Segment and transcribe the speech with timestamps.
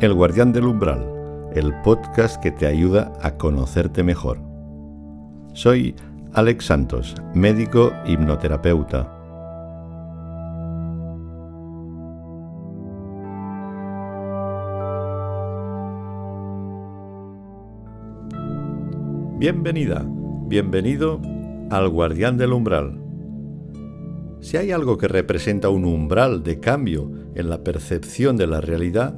[0.00, 1.04] El Guardián del Umbral,
[1.54, 4.38] el podcast que te ayuda a conocerte mejor.
[5.52, 5.94] Soy
[6.32, 9.14] Alex Santos, médico hipnoterapeuta.
[19.36, 20.02] Bienvenida,
[20.46, 21.20] bienvenido
[21.68, 22.98] al Guardián del Umbral.
[24.40, 29.14] Si hay algo que representa un umbral de cambio en la percepción de la realidad,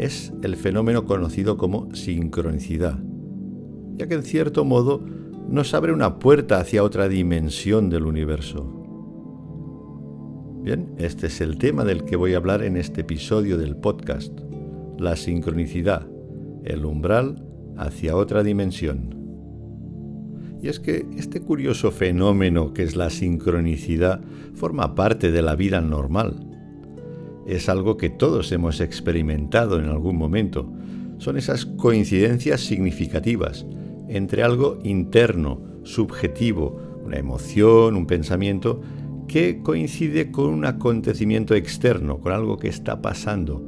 [0.00, 2.98] es el fenómeno conocido como sincronicidad,
[3.96, 5.04] ya que en cierto modo
[5.46, 8.78] nos abre una puerta hacia otra dimensión del universo.
[10.62, 14.32] Bien, este es el tema del que voy a hablar en este episodio del podcast,
[14.98, 16.08] la sincronicidad,
[16.64, 19.14] el umbral hacia otra dimensión.
[20.62, 24.22] Y es que este curioso fenómeno que es la sincronicidad
[24.54, 26.49] forma parte de la vida normal
[27.46, 30.70] es algo que todos hemos experimentado en algún momento.
[31.18, 33.66] Son esas coincidencias significativas
[34.08, 38.80] entre algo interno, subjetivo, una emoción, un pensamiento,
[39.28, 43.64] que coincide con un acontecimiento externo, con algo que está pasando.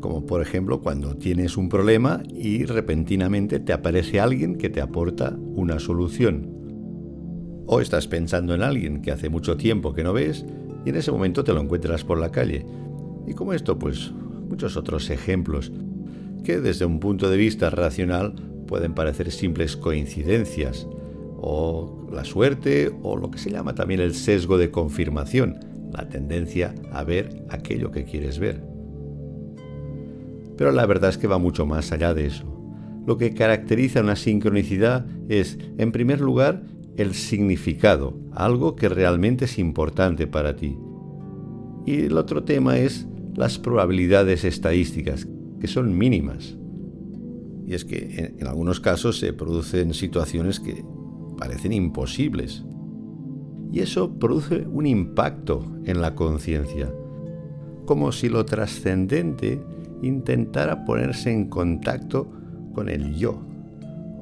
[0.00, 5.36] Como por ejemplo cuando tienes un problema y repentinamente te aparece alguien que te aporta
[5.54, 6.48] una solución.
[7.66, 10.44] O estás pensando en alguien que hace mucho tiempo que no ves
[10.84, 12.64] y en ese momento te lo encuentras por la calle.
[13.26, 14.12] Y como esto, pues
[14.48, 15.72] muchos otros ejemplos
[16.44, 18.34] que desde un punto de vista racional
[18.66, 20.86] pueden parecer simples coincidencias,
[21.44, 25.58] o la suerte, o lo que se llama también el sesgo de confirmación,
[25.92, 28.62] la tendencia a ver aquello que quieres ver.
[30.56, 32.44] Pero la verdad es que va mucho más allá de eso.
[33.06, 36.62] Lo que caracteriza una sincronicidad es, en primer lugar,
[36.96, 40.76] el significado, algo que realmente es importante para ti.
[41.86, 45.26] Y el otro tema es las probabilidades estadísticas,
[45.60, 46.56] que son mínimas.
[47.66, 50.84] Y es que en, algunos casos se producen situaciones que
[51.38, 52.64] parecen imposibles.
[53.72, 56.92] Y eso produce un impacto en la conciencia,
[57.86, 59.62] como si lo trascendente
[60.02, 62.30] intentara ponerse en contacto
[62.74, 63.40] con el yo,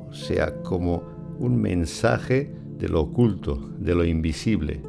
[0.09, 1.03] o sea, como
[1.38, 4.80] un mensaje de lo oculto, de lo invisible.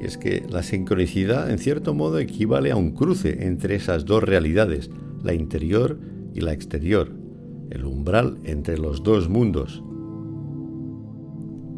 [0.00, 4.22] Y es que la sincronicidad en cierto modo equivale a un cruce entre esas dos
[4.22, 4.90] realidades,
[5.22, 5.98] la interior
[6.34, 7.10] y la exterior,
[7.70, 9.82] el umbral entre los dos mundos.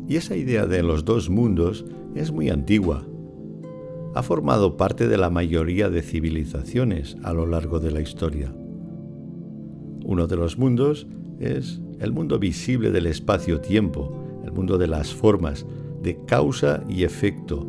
[0.09, 1.85] Y esa idea de los dos mundos
[2.15, 3.07] es muy antigua.
[4.15, 8.53] Ha formado parte de la mayoría de civilizaciones a lo largo de la historia.
[10.05, 11.07] Uno de los mundos
[11.39, 15.67] es el mundo visible del espacio-tiempo, el mundo de las formas,
[16.03, 17.67] de causa y efecto.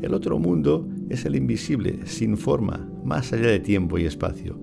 [0.00, 4.56] El otro mundo es el invisible, sin forma, más allá de tiempo y espacio,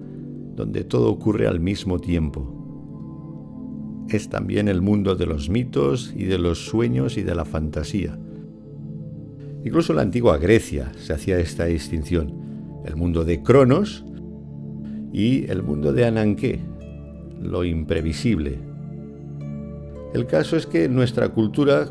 [0.56, 2.54] donde todo ocurre al mismo tiempo.
[4.08, 8.18] Es también el mundo de los mitos y de los sueños y de la fantasía.
[9.66, 14.06] Incluso en la antigua Grecia se hacía esta distinción, el mundo de Cronos
[15.12, 16.62] y el mundo de Ananké,
[17.42, 18.75] lo imprevisible,
[20.16, 21.90] el caso es que nuestra cultura,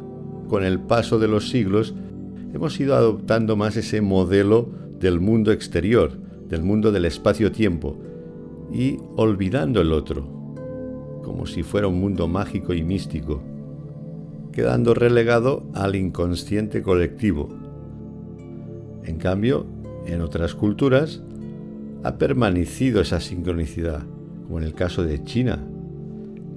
[0.48, 1.94] con el paso de los siglos,
[2.54, 6.12] hemos ido adoptando más ese modelo del mundo exterior,
[6.48, 7.98] del mundo del espacio-tiempo,
[8.72, 10.22] y olvidando el otro,
[11.22, 13.42] como si fuera un mundo mágico y místico,
[14.52, 17.50] quedando relegado al inconsciente colectivo.
[19.04, 19.66] En cambio,
[20.06, 21.22] en otras culturas,
[22.04, 24.02] ha permanecido esa sincronicidad,
[24.44, 25.62] como en el caso de China,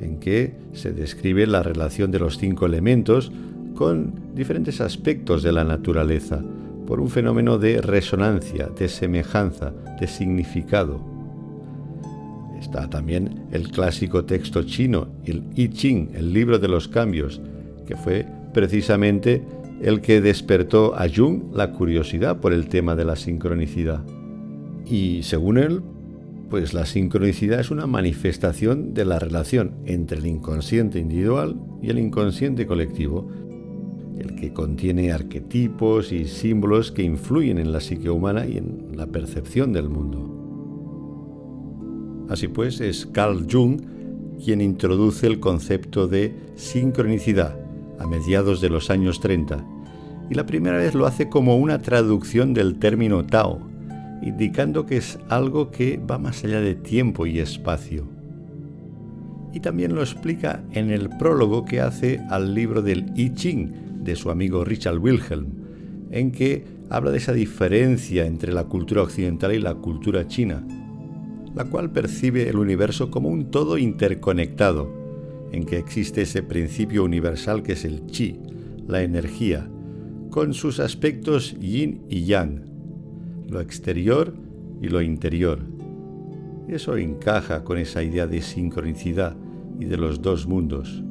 [0.01, 3.31] en que se describe la relación de los cinco elementos
[3.75, 6.43] con diferentes aspectos de la naturaleza,
[6.85, 10.99] por un fenómeno de resonancia, de semejanza, de significado.
[12.59, 17.41] Está también el clásico texto chino, el I Ching, el libro de los cambios,
[17.85, 19.43] que fue precisamente
[19.81, 24.03] el que despertó a Jung la curiosidad por el tema de la sincronicidad.
[24.85, 25.81] Y según él,
[26.49, 31.99] pues la sincronicidad es una manifestación de la relación entre el inconsciente individual y el
[31.99, 33.29] inconsciente colectivo,
[34.17, 39.07] el que contiene arquetipos y símbolos que influyen en la psique humana y en la
[39.07, 40.33] percepción del mundo.
[42.29, 43.81] Así pues, es Carl Jung
[44.43, 47.59] quien introduce el concepto de sincronicidad
[47.99, 49.65] a mediados de los años 30,
[50.29, 53.59] y la primera vez lo hace como una traducción del término Tao,
[54.21, 58.07] indicando que es algo que va más allá de tiempo y espacio.
[59.53, 64.15] Y también lo explica en el prólogo que hace al libro del I Ching de
[64.15, 65.47] su amigo Richard Wilhelm,
[66.11, 70.65] en que habla de esa diferencia entre la cultura occidental y la cultura china,
[71.55, 74.91] la cual percibe el universo como un todo interconectado,
[75.51, 78.39] en que existe ese principio universal que es el chi,
[78.87, 79.69] la energía,
[80.29, 82.66] con sus aspectos yin y yang,
[83.47, 84.33] lo exterior
[84.81, 85.59] y lo interior.
[86.67, 89.35] Eso encaja con esa idea de sincronicidad
[89.79, 91.03] y de los dos mundos.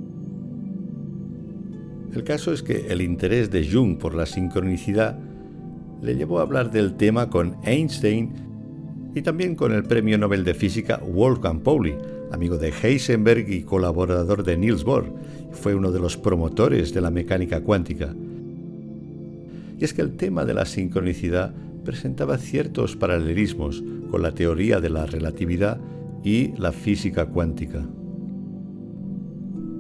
[2.13, 5.19] El caso es que el interés de Jung por la sincronicidad
[6.03, 8.33] le llevó a hablar del tema con Einstein
[9.15, 11.95] y también con el premio Nobel de Física Wolfgang Pauli,
[12.33, 15.07] amigo de Heisenberg y colaborador de Niels Bohr.
[15.53, 18.15] Fue uno de los promotores de la mecánica cuántica.
[19.79, 21.55] Y es que el tema de la sincronicidad
[21.87, 25.81] presentaba ciertos paralelismos con la teoría de la relatividad
[26.25, 27.87] y la física cuántica.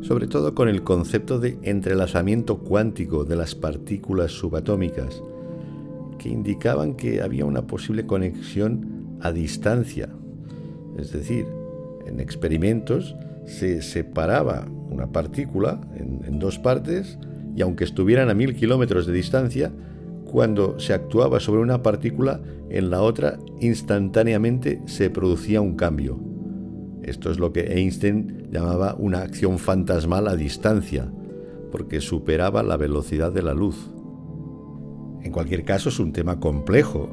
[0.02, 5.20] Sobre todo con el concepto de entrelazamiento cuántico de las partículas subatómicas,
[6.18, 10.08] que indicaban que había una posible conexión a distancia.
[10.96, 11.46] Es decir,
[12.06, 13.16] en experimentos
[13.46, 17.18] se separaba una partícula en, dos partes
[17.56, 19.72] y aunque estuvieran a mil kilómetros de distancia,
[20.26, 26.20] cuando se actuaba sobre una partícula, en la otra instantáneamente se producía un cambio.
[27.02, 31.10] Esto es lo que Einstein llamaba una acción fantasmal a distancia,
[31.70, 33.90] porque superaba la velocidad de la luz.
[35.22, 37.08] En cualquier caso es un tema complejo,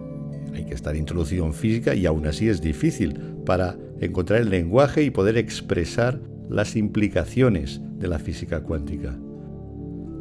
[0.53, 5.03] hay que estar introducido en física y aún así es difícil para encontrar el lenguaje
[5.03, 6.19] y poder expresar
[6.49, 9.17] las implicaciones de la física cuántica.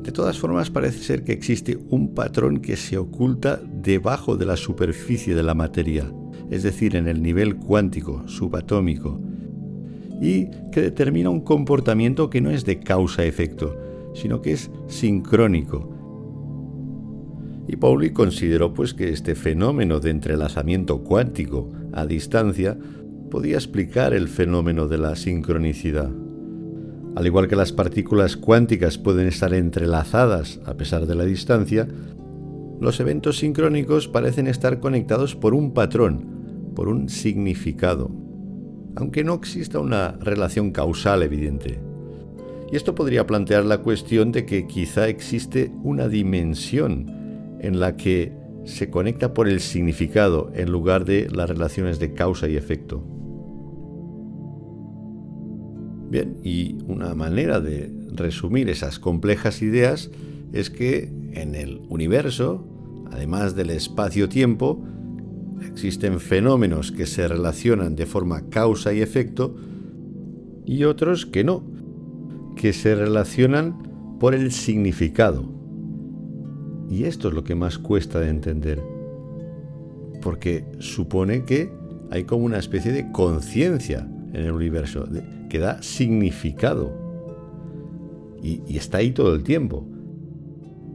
[0.02, 4.56] De todas formas, parece ser que existe un patrón que se oculta debajo de la
[4.56, 6.12] superficie de la materia,
[6.50, 9.20] es decir, en el nivel cuántico, subatómico,
[10.20, 13.76] y que determina un comportamiento que no es de causa-efecto,
[14.14, 15.88] sino que es sincrónico.
[17.68, 22.76] Y Pauli consideró pues que este fenómeno de entrelazamiento cuántico a distancia
[23.30, 26.10] podía explicar el fenómeno de la sincronicidad.
[27.14, 31.86] Al igual que las partículas cuánticas pueden estar entrelazadas a pesar de la distancia,
[32.80, 38.10] los eventos sincrónicos parecen estar conectados por un patrón, por un significado,
[38.96, 41.80] aunque no exista una relación causal evidente.
[42.72, 48.32] Y esto podría plantear la cuestión de que quizá existe una dimensión en la que
[48.64, 53.11] se conecta por el significado en lugar de las relaciones de causa y efecto.
[56.12, 60.10] Bien, y una manera de resumir esas complejas ideas
[60.52, 62.66] es que en el universo,
[63.10, 64.84] además del espacio-tiempo,
[65.66, 69.56] existen fenómenos que se relacionan de forma causa y efecto
[70.66, 71.64] y otros que no,
[72.56, 75.50] que se relacionan por el significado.
[76.90, 78.82] Y esto es lo que más cuesta de entender,
[80.20, 81.72] porque supone que
[82.10, 85.06] hay como una especie de conciencia en el universo,
[85.52, 86.94] que da significado.
[88.42, 89.86] Y, y está ahí todo el tiempo.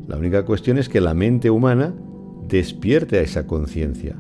[0.07, 1.93] La única cuestión es que la mente humana
[2.47, 4.17] despierte a esa conciencia.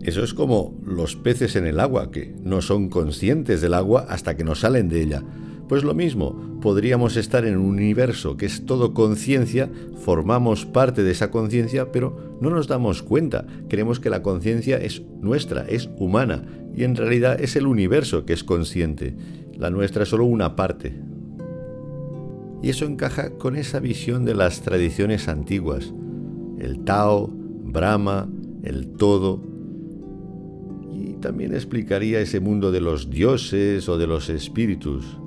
[0.00, 4.38] Eso es como los peces en el agua, que no son conscientes del agua hasta
[4.38, 5.22] que no salen de ella.
[5.68, 11.10] Pues lo mismo, podríamos estar en un universo que es todo conciencia, formamos parte de
[11.10, 13.46] esa conciencia, pero no nos damos cuenta.
[13.68, 16.44] Creemos que la conciencia es nuestra, es humana,
[16.76, 19.16] y en realidad es el universo que es consciente.
[19.56, 20.94] La nuestra es solo una parte.
[22.62, 25.92] Y eso encaja con esa visión de las tradiciones antiguas.
[26.60, 28.28] El Tao, Brahma,
[28.62, 29.42] el todo.
[30.94, 35.18] Y también explicaría ese mundo de los dioses o de los espíritus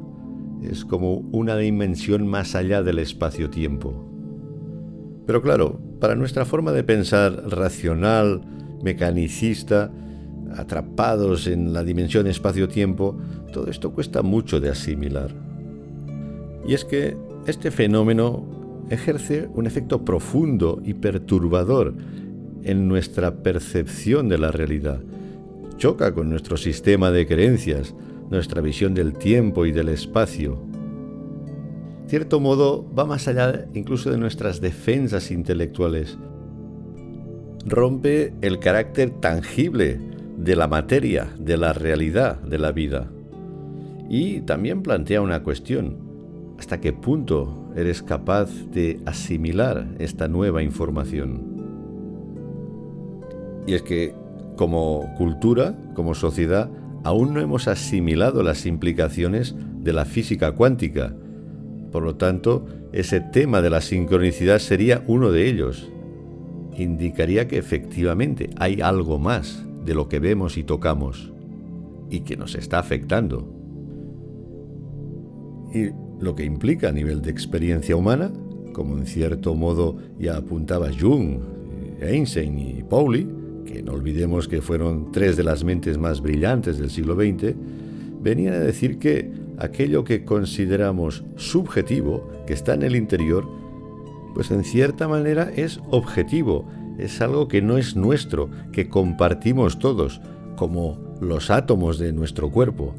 [0.63, 4.05] es como una dimensión más allá del espacio-tiempo.
[5.25, 8.41] Pero claro, para nuestra forma de pensar racional,
[8.83, 9.91] mecanicista,
[10.55, 13.17] atrapados en la dimensión espacio-tiempo,
[13.53, 15.33] todo esto cuesta mucho de asimilar.
[16.67, 21.93] Y es que este fenómeno ejerce un efecto profundo y perturbador
[22.63, 24.99] en nuestra percepción de la realidad.
[25.77, 27.95] Choca con nuestro sistema de creencias,
[28.29, 30.59] nuestra visión del tiempo y del espacio.
[32.07, 36.17] Cierto modo, va más allá incluso de nuestras defensas intelectuales.
[37.65, 39.99] Rompe el carácter tangible
[40.37, 43.11] de la materia, de la realidad de la vida.
[44.09, 45.97] Y también plantea una cuestión.
[46.57, 51.59] ¿Hasta qué punto eres capaz de asimilar esta nueva información?
[53.67, 54.15] Y es que
[54.55, 56.71] como cultura, como sociedad,
[57.03, 61.15] aún no hemos asimilado las implicaciones de la física cuántica.
[61.91, 65.91] Por lo tanto, ese tema de la sincronicidad sería uno de ellos.
[66.77, 71.31] Indicaría que efectivamente hay algo más de lo que vemos y tocamos.
[72.11, 73.47] y que nos está afectando.
[75.73, 75.89] Y
[76.19, 78.31] lo que implica a nivel de experiencia humana,
[78.73, 81.39] como en cierto modo ya apuntaba Jung,
[82.01, 83.27] Einstein y Pauli,
[83.69, 87.53] que no olvidemos que fueron tres de las mentes más brillantes del siglo XX,
[88.19, 93.47] venían a decir que aquello que consideramos subjetivo, que está en el interior,
[94.33, 100.19] pues en cierta manera es objetivo, es algo que no es nuestro, que compartimos todos,
[100.55, 102.95] como los átomos de nuestro cuerpo.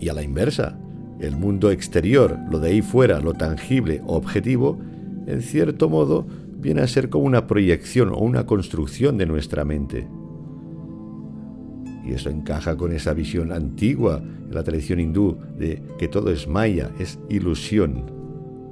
[0.00, 0.78] Y a la inversa,
[1.20, 4.80] el mundo exterior, lo de ahí fuera, lo tangible, objetivo,
[5.26, 6.26] en cierto modo
[6.60, 10.06] viene a ser como una proyección o una construcción de nuestra mente.
[12.04, 16.48] Y eso encaja con esa visión antigua en la tradición hindú de que todo es
[16.48, 18.10] maya, es ilusión,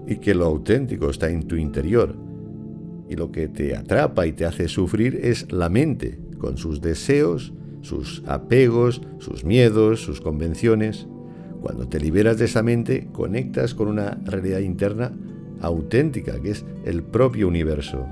[0.06, 2.14] y que lo auténtico está en tu interior.
[3.08, 7.52] Y lo que te atrapa y te hace sufrir es la mente, con sus deseos,
[7.80, 11.06] sus apegos, sus miedos, sus convenciones.
[11.60, 15.12] Cuando te liberas de esa mente, conectas con una realidad interna
[15.60, 18.06] auténtica, que es el propio universo.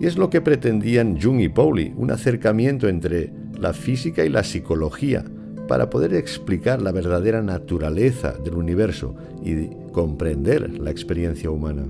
[0.00, 4.42] Y es lo que pretendían Jung y Pauli, un acercamiento entre la física y la
[4.42, 5.24] psicología,
[5.68, 9.14] para poder explicar la verdadera naturaleza del universo
[9.44, 11.84] y comprender la experiencia humana.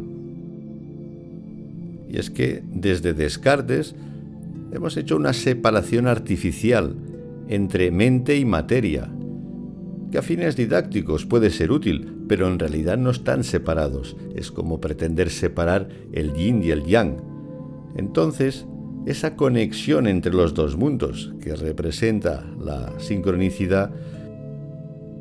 [2.09, 3.95] Y es que desde Descartes
[4.73, 6.95] hemos hecho una separación artificial
[7.49, 9.11] entre mente y materia,
[10.11, 14.17] que a fines didácticos puede ser útil, pero en realidad no están separados.
[14.35, 17.19] Es como pretender separar el yin y el yang.
[17.95, 18.65] Entonces,
[19.05, 23.91] esa conexión entre los dos mundos, que representa la sincronicidad,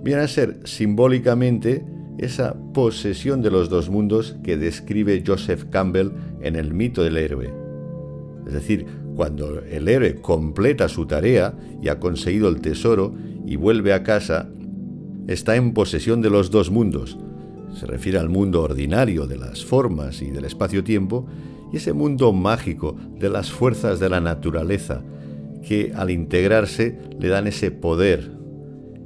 [0.02, 1.84] viene a ser simbólicamente
[2.18, 7.54] esa posesión de los dos mundos que describe Joseph Campbell en el mito del héroe.
[8.48, 8.86] Es decir,
[9.18, 13.14] cuando el héroe completa su tarea y ha conseguido el tesoro
[13.46, 14.48] y vuelve a casa,
[15.34, 17.18] está en posesión de los dos mundos.
[17.74, 21.28] Se refiere al mundo ordinario de las formas y del espacio-tiempo
[21.72, 25.04] y ese mundo mágico de las fuerzas de la naturaleza
[25.62, 28.32] que al integrarse le dan ese poder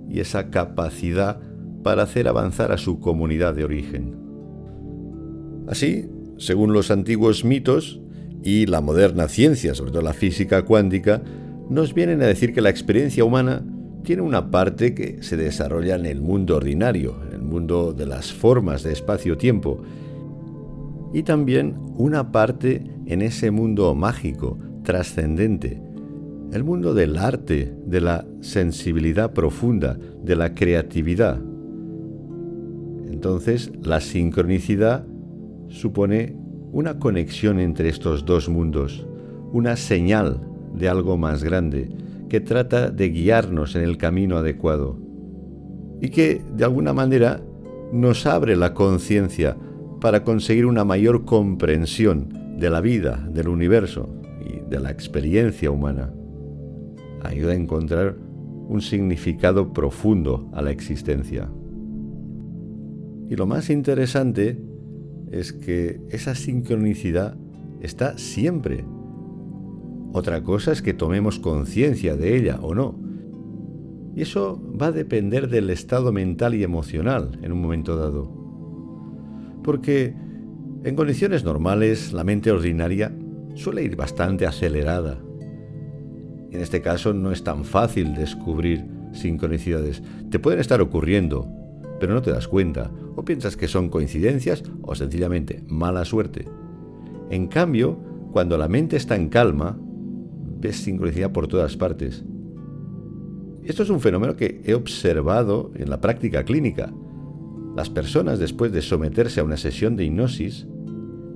[0.09, 1.39] y esa capacidad
[1.83, 4.15] para hacer avanzar a su comunidad de origen.
[5.67, 7.99] Así, según los antiguos mitos
[8.43, 11.21] y la moderna ciencia, sobre todo la física cuántica,
[11.69, 13.63] nos vienen a decir que la experiencia humana
[14.05, 18.31] tiene una parte que se desarrolla en el mundo ordinario, en el mundo de las
[18.31, 19.81] formas de espacio-tiempo,
[21.13, 25.81] y también una parte en ese mundo mágico, trascendente,
[26.53, 31.41] el mundo del arte, de la sensibilidad profunda, de la creatividad.
[33.09, 35.05] Entonces, la sincronicidad
[35.67, 36.37] supone
[36.71, 39.07] una conexión entre estos dos mundos,
[39.51, 40.41] una señal
[40.73, 41.89] de algo más grande,
[42.29, 44.99] que trata de guiarnos en el camino adecuado
[46.01, 47.41] y que, de alguna manera,
[47.91, 49.57] nos abre la conciencia
[50.01, 52.29] para conseguir una mayor comprensión
[52.59, 54.09] de la vida, del universo
[54.45, 56.13] y de la experiencia humana.
[57.23, 58.15] Ayuda a encontrar
[58.67, 61.49] un significado profundo a la existencia.
[63.29, 64.59] Y lo más interesante
[65.31, 67.37] es que esa sincronicidad
[67.81, 68.85] está siempre
[70.15, 72.97] otra cosa es que tomemos conciencia de ella o no.
[74.15, 78.31] Y eso va a depender del estado mental y emocional en un momento dado.
[79.61, 80.15] Porque
[80.85, 83.13] en condiciones normales la mente ordinaria
[83.55, 85.21] suele ir bastante acelerada.
[86.49, 90.01] En este caso no es tan fácil descubrir sincronicidades.
[90.29, 91.45] Te pueden estar ocurriendo,
[91.99, 96.47] pero no te das cuenta, o piensas que son coincidencias o sencillamente mala suerte.
[97.29, 97.99] En cambio,
[98.31, 99.77] cuando la mente está en calma,
[100.65, 102.23] ves sincronicidad por todas partes.
[103.63, 106.91] Esto es un fenómeno que he observado en la práctica clínica.
[107.75, 110.65] Las personas después de someterse a una sesión de hipnosis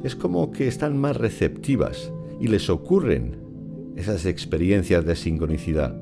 [0.03, 3.38] es como que están más receptivas y les ocurren
[3.95, 5.95] esas experiencias de sincronicidad.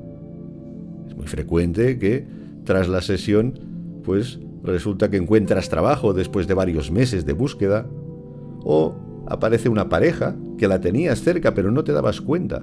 [1.06, 2.26] Es muy frecuente que
[2.64, 3.58] tras la sesión
[4.04, 7.86] pues resulta que encuentras trabajo después de varios meses de búsqueda
[8.64, 8.94] o
[9.26, 12.62] aparece una pareja que la tenías cerca pero no te dabas cuenta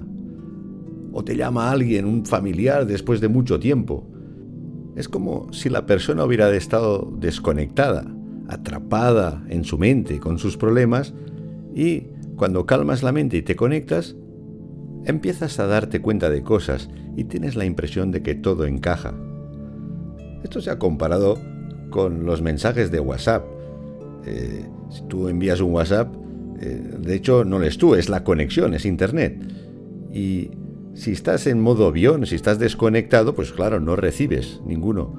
[1.18, 4.06] o te llama alguien, un familiar, después de mucho tiempo.
[4.96, 8.04] Es como si la persona hubiera estado desconectada,
[8.48, 11.14] atrapada en su mente con sus problemas
[11.74, 14.14] y cuando calmas la mente y te conectas,
[15.06, 19.14] empiezas a darte cuenta de cosas y tienes la impresión de que todo encaja.
[20.44, 21.38] Esto se ha comparado
[21.88, 23.42] con los mensajes de WhatsApp.
[24.26, 26.14] Eh, si tú envías un WhatsApp,
[26.60, 29.40] eh, de hecho no eres tú, es la conexión, es Internet.
[30.12, 30.50] Y
[30.96, 35.14] Si estás en modo avión, si estás desconectado, pues claro, no recibes ninguno.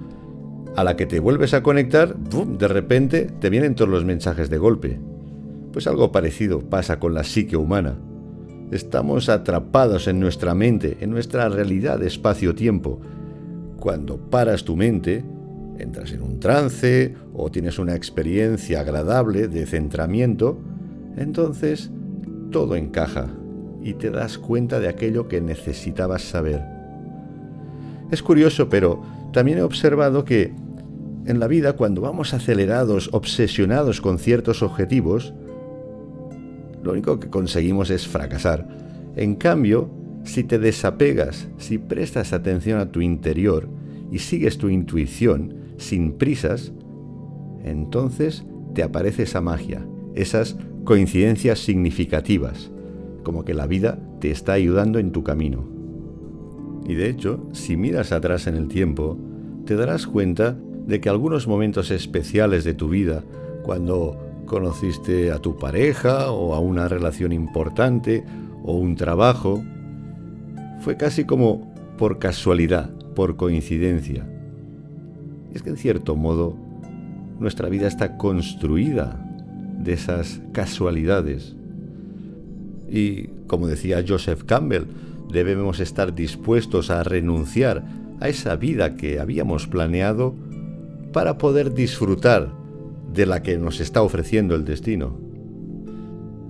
[0.76, 4.58] A la que te vuelves a conectar, de repente te vienen todos los mensajes de
[4.58, 5.00] golpe.
[5.72, 7.96] Pues algo parecido pasa con la psique humana.
[8.72, 13.00] Estamos atrapados en nuestra mente, en nuestra realidad espacio-tiempo.
[13.80, 15.24] Cuando paras tu mente,
[15.78, 20.58] entras en un trance o tienes una experiencia agradable de centramiento,
[21.18, 21.92] entonces
[22.50, 23.28] todo encaja
[23.88, 26.62] y te das cuenta de aquello que necesitabas saber.
[28.12, 29.02] Es curioso, pero
[29.32, 30.52] también he observado que
[31.26, 35.34] en la vida cuando vamos acelerados, obsesionados con ciertos objetivos,
[36.84, 38.68] lo único que conseguimos es fracasar.
[39.16, 39.90] En cambio,
[40.26, 43.70] si te desapegas, si prestas atención a tu interior
[44.12, 46.74] y sigues tu intuición sin prisas,
[47.64, 48.44] entonces
[48.76, 52.70] te aparece esa magia, esas coincidencias significativas,
[53.28, 55.68] como que la vida te está ayudando en tu camino.
[56.88, 59.18] Y de hecho, si miras atrás en el tiempo,
[59.66, 63.26] te darás cuenta de que algunos momentos especiales de tu vida,
[63.64, 68.24] cuando conociste a tu pareja o a una relación importante
[68.64, 69.62] o un trabajo,
[70.80, 74.26] fue casi como por casualidad, por coincidencia.
[75.54, 76.56] Es que en cierto modo,
[77.42, 79.22] nuestra vida está construida
[79.84, 81.58] de esas casualidades.
[82.90, 84.86] Y como decía Joseph Campbell,
[85.32, 87.84] debemos estar dispuestos a renunciar
[88.20, 90.36] a esa vida que habíamos planeado
[91.14, 92.52] para poder disfrutar
[93.14, 95.18] de la que nos está ofreciendo el destino.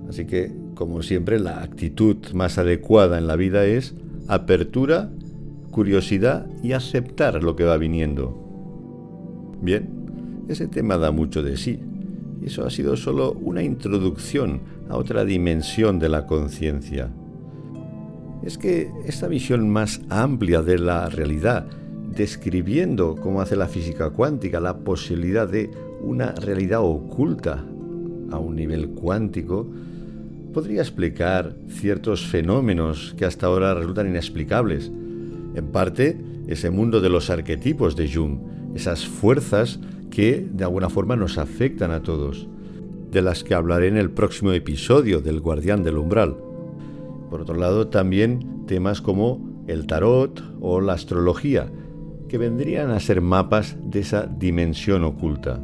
[0.08, 3.94] Así que, como siempre, la actitud más adecuada en la vida es
[4.26, 5.10] apertura,
[5.70, 8.36] curiosidad y aceptar lo que va viniendo.
[9.60, 9.88] Bien,
[10.48, 11.78] ese tema da mucho de sí.
[12.40, 17.10] Y eso ha sido solo una introducción a otra dimensión de la conciencia.
[18.42, 21.66] Es que esta visión más amplia de la realidad,
[22.14, 27.64] describiendo, como hace la física cuántica, la posibilidad de una realidad oculta
[28.30, 29.68] a un nivel cuántico,
[30.52, 34.90] podría explicar ciertos fenómenos que hasta ahora resultan inexplicables.
[35.54, 38.38] En parte, ese mundo de los arquetipos de Jung,
[38.74, 42.48] esas fuerzas que de alguna forma nos afectan a todos,
[43.10, 46.36] de las que hablaré en el próximo episodio del Guardián del Umbral.
[47.30, 51.70] Por otro lado, también temas como el tarot o la astrología,
[52.28, 55.60] que vendrían a ser mapas de esa dimensión oculta.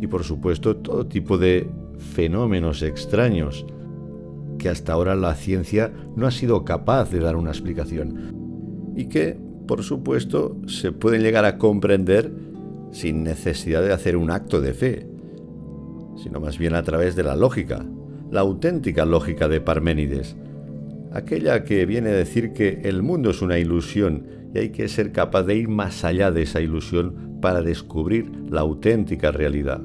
[0.00, 1.68] Y por supuesto, todo tipo de
[2.14, 3.66] fenómenos extraños
[4.58, 9.36] que hasta ahora la ciencia no ha sido capaz de dar una explicación y que,
[9.66, 12.32] por supuesto, se pueden llegar a comprender
[12.94, 15.06] sin necesidad de hacer un acto de fe,
[16.16, 17.84] sino más bien a través de la lógica,
[18.30, 20.36] la auténtica lógica de Parménides,
[21.12, 25.10] aquella que viene a decir que el mundo es una ilusión y hay que ser
[25.10, 29.80] capaz de ir más allá de esa ilusión para descubrir la auténtica realidad.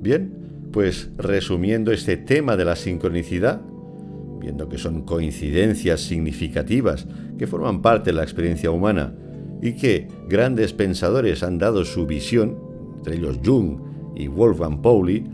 [0.00, 3.60] Bien, pues resumiendo este tema de la sincronicidad,
[4.40, 7.06] viendo que son coincidencias significativas
[7.38, 9.14] que forman parte de la experiencia humana
[9.62, 12.56] y que grandes pensadores han dado su visión,
[12.98, 13.78] entre ellos Jung
[14.14, 15.24] y Wolfgang Pauli,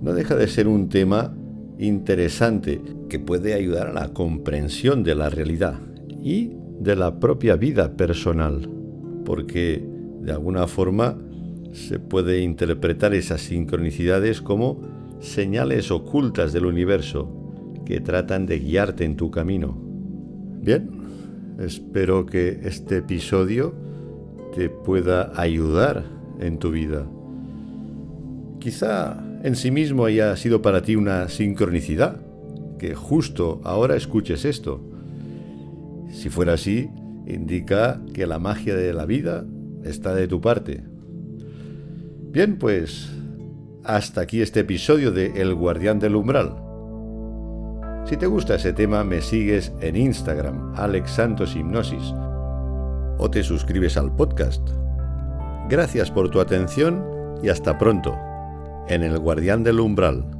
[0.00, 1.34] no deja de ser un tema
[1.78, 5.78] interesante que puede ayudar a la comprensión de la realidad
[6.22, 8.68] y de la propia vida personal,
[9.24, 9.84] porque
[10.20, 11.16] de alguna forma
[11.72, 14.80] se puede interpretar esas sincronicidades como
[15.20, 17.28] señales ocultas del universo
[17.84, 19.76] que tratan de guiarte en tu camino.
[20.60, 20.90] Bien,
[21.58, 23.74] Espero que este episodio
[24.54, 26.04] te pueda ayudar
[26.38, 27.04] en tu vida.
[28.60, 32.20] Quizá en sí mismo haya sido para ti una sincronicidad,
[32.78, 34.80] que justo ahora escuches esto.
[36.12, 36.90] Si fuera así,
[37.26, 39.44] indica que la magia de la vida
[39.82, 40.84] está de tu parte.
[42.30, 43.10] Bien, pues
[43.82, 46.67] hasta aquí este episodio de El Guardián del Umbral.
[48.08, 51.54] Si te gusta ese tema, me sigues en Instagram, Alex Santos
[53.18, 54.66] o te suscribes al podcast.
[55.68, 57.04] Gracias por tu atención
[57.42, 58.16] y hasta pronto,
[58.88, 60.37] en el Guardián del Umbral.